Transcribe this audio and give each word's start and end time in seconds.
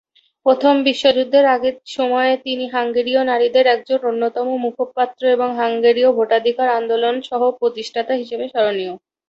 প্রথম 0.45 0.73
বিশ্বযুদ্ধের 0.87 1.45
আগে 1.55 1.69
সময়ে 1.95 2.33
তিনি 2.45 2.65
হাঙ্গেরীয় 2.69 3.21
নারীদের 3.25 3.65
একজন 3.67 3.99
অন্যতম 4.09 4.47
মুখপাত্র 4.65 5.31
এবং 5.35 5.49
হাঙ্গেরীয় 5.59 6.09
ভোটাধিকার 6.13 6.67
আন্দোলনের 6.71 7.27
সহ-প্রতিষ্ঠাতা 7.29 8.13
হিসেবে 8.21 8.45
স্মরণীয়। 8.49 8.93